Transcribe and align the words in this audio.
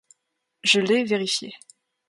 Je 0.63 0.79
l’ai 0.79 1.03
vérifié. 1.03 1.53